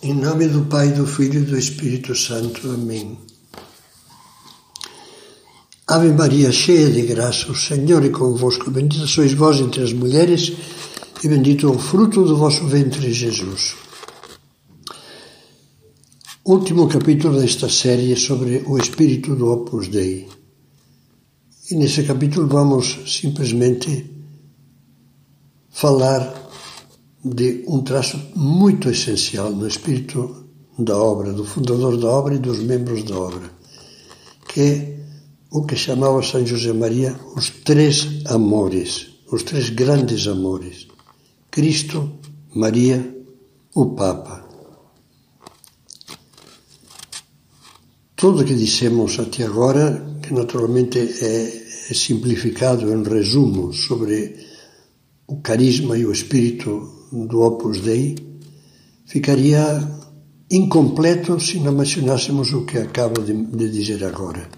[0.00, 2.70] Em nome do Pai, do Filho e do Espírito Santo.
[2.70, 3.18] Amém.
[5.88, 8.70] Ave Maria, cheia de graça, o Senhor é convosco.
[8.70, 10.52] Bendita sois vós entre as mulheres,
[11.24, 13.74] e bendito é o fruto do vosso ventre, Jesus.
[16.44, 20.28] Último capítulo desta série sobre o espírito do Opus Dei.
[21.72, 24.08] E nesse capítulo vamos simplesmente
[25.70, 26.47] falar
[27.24, 30.46] de um traço muito essencial no espírito
[30.78, 33.50] da obra, do fundador da obra e dos membros da obra,
[34.46, 34.98] que é
[35.50, 40.86] o que chamava São José Maria os três amores, os três grandes amores:
[41.50, 42.18] Cristo,
[42.54, 43.16] Maria,
[43.74, 44.46] o Papa.
[48.14, 54.36] Tudo o que dissemos até agora, que naturalmente é, é simplificado em resumo sobre
[55.26, 58.16] o carisma e o espírito do Opus Dei,
[59.06, 59.88] ficaria
[60.50, 64.48] incompleto se não mencionássemos o que acabo de, de dizer agora.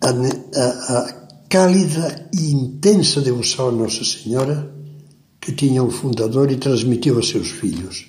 [0.00, 4.72] A, a, a cálida e intensa devoção a Nossa Senhora
[5.40, 8.06] que tinha o fundador e transmitiu a seus filhos.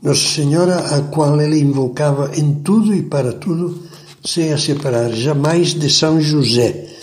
[0.00, 3.82] Nossa Senhora, a qual ele invocava em tudo e para tudo,
[4.24, 6.95] sem a separar jamais de São José,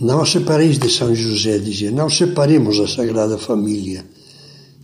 [0.00, 4.04] não separeis de São José, dizia, não separemos a Sagrada Família.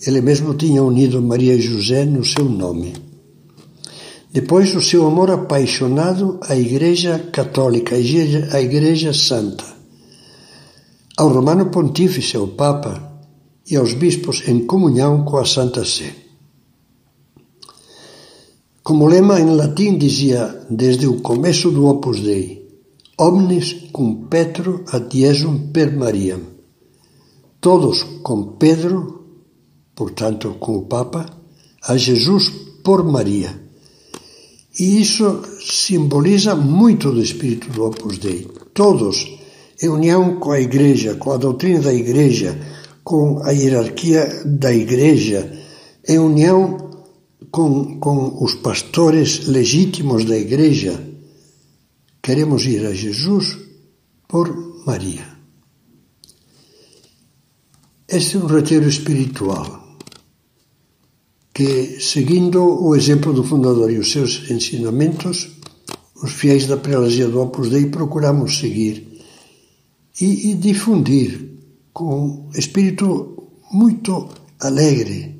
[0.06, 2.94] Ele mesmo tinha unido Maria e José no seu nome.
[4.32, 9.64] Depois, o seu amor apaixonado à Igreja Católica, à Igreja Santa,
[11.16, 13.10] ao Romano Pontífice, ao Papa,
[13.70, 16.12] e aos bispos em comunhão com a Santa Sé.
[18.82, 22.59] Como lema em latim dizia, desde o começo do Opus Dei,
[23.20, 26.40] omnes cum Petro ad Iesum per Mariam.
[27.60, 29.26] Todos com Pedro,
[29.94, 31.26] portanto com o Papa,
[31.82, 32.48] a Jesus
[32.82, 33.60] por Maria.
[34.78, 38.48] E isso simboliza muito do espírito do Opus Dei.
[38.72, 39.28] Todos,
[39.82, 42.58] em união com a Igreja, com a doutrina da Igreja,
[43.04, 45.52] com a hierarquia da Igreja,
[46.08, 46.90] em união
[47.50, 51.09] com, com os pastores legítimos da Igreja,
[52.30, 53.58] Queremos ir a Jesus
[54.28, 54.46] por
[54.86, 55.26] Maria.
[58.06, 59.98] Este é um roteiro espiritual
[61.52, 65.58] que, seguindo o exemplo do fundador e os seus ensinamentos,
[66.22, 69.08] os fiéis da prelazia do Opus Dei procuramos seguir
[70.20, 71.58] e, e difundir
[71.92, 74.28] com espírito muito
[74.60, 75.34] alegre,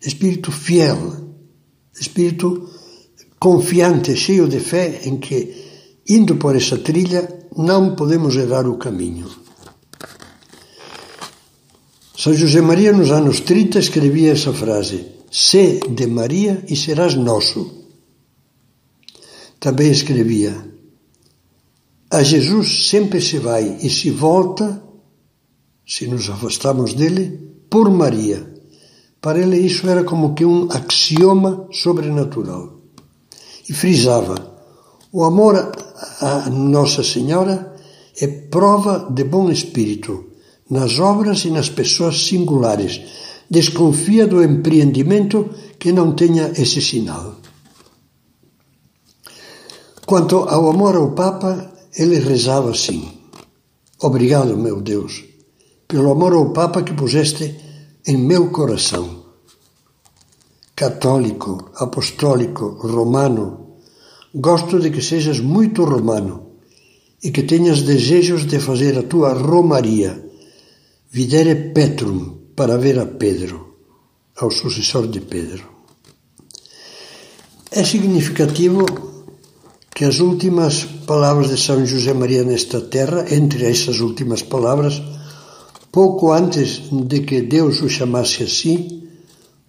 [0.00, 1.36] espírito fiel,
[1.94, 2.68] espírito
[3.38, 5.62] confiante, cheio de fé em que
[6.08, 9.26] Indo por essa trilha, não podemos errar o caminho.
[12.16, 17.84] São José Maria, nos anos 30, escrevia essa frase: Sê de Maria e serás nosso.
[19.58, 20.54] Também escrevia:
[22.10, 24.82] A Jesus sempre se vai e se volta,
[25.86, 28.52] se nos afastamos dele, por Maria.
[29.22, 32.78] Para ele, isso era como que um axioma sobrenatural.
[33.66, 34.54] E frisava:
[35.16, 35.70] o amor
[36.20, 37.74] a Nossa Senhora
[38.20, 40.26] é prova de bom espírito
[40.70, 43.00] nas obras e nas pessoas singulares.
[43.50, 47.36] Desconfia do empreendimento que não tenha esse sinal.
[50.06, 53.10] Quanto ao amor ao Papa, ele rezava assim:
[54.00, 55.24] Obrigado, meu Deus,
[55.88, 57.56] pelo amor ao Papa que puseste
[58.06, 59.24] em meu coração.
[60.76, 63.63] Católico, apostólico, romano,
[64.34, 66.58] Gosto de que sejas muito romano
[67.22, 70.28] e que tenhas desejos de fazer a tua romaria,
[71.08, 73.76] videre Petrum, para ver a Pedro,
[74.36, 75.62] ao sucessor de Pedro.
[77.70, 78.84] É significativo
[79.94, 85.00] que as últimas palavras de São José Maria nesta terra, entre essas últimas palavras,
[85.92, 89.04] pouco antes de que Deus o chamasse assim,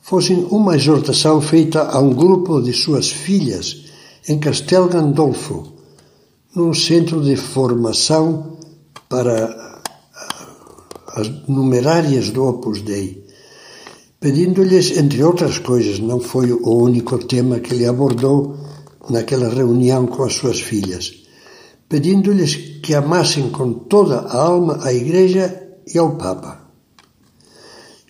[0.01, 3.85] fossem uma exortação feita a um grupo de suas filhas
[4.27, 5.73] em Castel Gandolfo,
[6.55, 8.57] num centro de formação
[9.07, 9.81] para
[11.09, 13.23] as numerárias do Opus Dei,
[14.19, 18.57] pedindo-lhes, entre outras coisas, não foi o único tema que ele abordou
[19.09, 21.23] naquela reunião com as suas filhas,
[21.87, 26.61] pedindo-lhes que amassem com toda a alma a Igreja e ao Papa.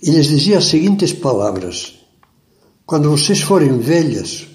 [0.02, 2.00] E lhes dizia as seguintes palavras:
[2.86, 4.55] Quando vocês forem velhas,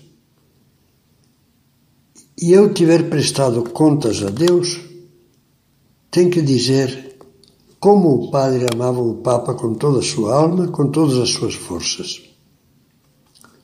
[2.41, 4.81] e eu tiver prestado contas a Deus,
[6.11, 7.17] tem que dizer
[7.79, 11.55] como o Padre amava o Papa com toda a sua alma, com todas as suas
[11.55, 12.23] forças.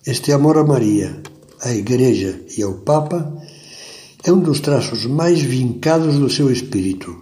[0.06, 1.22] Este amor a Maria,
[1.62, 3.32] à Igreja e ao Papa
[4.22, 7.16] é um dos traços mais vincados do seu espírito,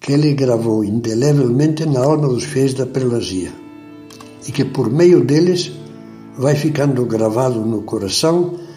[0.00, 3.52] que ele gravou indelevelmente na alma dos fiéis da prelazia
[4.46, 5.72] e que por meio deles
[6.36, 8.67] vai ficando gravado no coração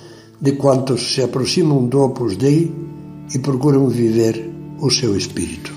[0.42, 2.74] de quantos se aproximam do Opus Dei
[3.34, 4.50] e procuram viver
[4.80, 5.71] o seu espírito.